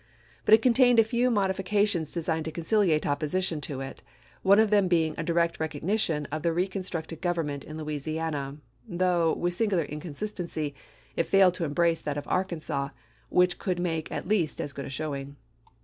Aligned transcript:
But 0.45 0.55
it 0.55 0.63
contained 0.63 0.97
a 0.97 1.03
few 1.03 1.29
modifications 1.29 2.11
designed 2.11 2.45
to 2.45 2.51
conciliate 2.51 3.05
opposition 3.05 3.61
to 3.61 3.81
it, 3.81 4.01
one 4.41 4.57
of 4.59 4.71
them 4.71 4.87
being 4.87 5.13
a 5.15 5.21
direct 5.23 5.59
recognition 5.59 6.25
of 6.31 6.41
the 6.41 6.51
reconstructed 6.51 7.21
government 7.21 7.63
in 7.63 7.77
Louisiana; 7.77 8.57
though, 8.87 9.31
with 9.35 9.53
singular 9.53 9.83
inconsistency, 9.83 10.73
it 11.15 11.25
failed 11.27 11.53
to 11.53 11.65
embrace 11.65 12.01
that 12.01 12.17
of 12.17 12.27
Arkansas, 12.27 12.89
which 13.29 13.59
could 13.59 13.77
make 13.77 14.11
at 14.11 14.27
least 14.27 14.59
as 14.59 14.73
good 14.73 14.85
a 14.85 14.89
showing. 14.89 15.35